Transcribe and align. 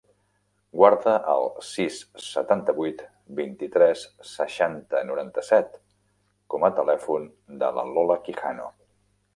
Guarda 0.77 1.11
el 1.33 1.43
sis, 1.71 1.99
setanta-vuit, 2.29 3.03
vint-i-tres, 3.41 4.07
seixanta, 4.31 5.03
noranta-set 5.11 5.79
com 6.55 6.69
a 6.71 6.75
telèfon 6.81 7.31
de 7.65 7.73
la 7.79 7.87
Lola 7.95 8.19
Quijano. 8.29 8.71